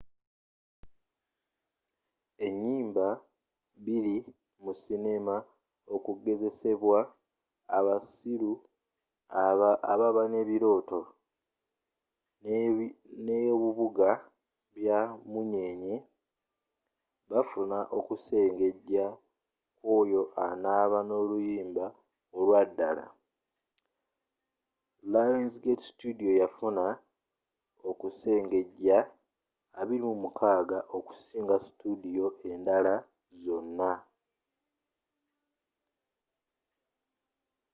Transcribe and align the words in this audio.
enyimba 2.47 3.07
bbiri 3.77 4.15
mu 4.63 4.73
sineema 4.81 5.35
okugezesebwa 5.95 6.99
abasiru 7.77 8.51
ababa 9.91 10.23
ne 10.31 10.41
birooto 10.49 10.99
n’ebubuga 13.23 14.09
bye 14.75 14.99
munyenye 15.31 15.95
bafuna 17.31 17.77
okusengeja 17.97 19.05
kw’oyo 19.79 20.21
anaba 20.47 20.99
n’oluyimba 21.07 21.85
olwa 22.37 22.61
ddala. 22.69 23.05
lionsgate 25.13 25.83
studio 25.91 26.29
yafuna 26.41 26.85
okusengeja 27.89 28.99
26 29.83 30.77
okusinga 30.97 31.55
studio 31.69 32.25
endala 32.51 32.93
zonna 33.41 33.91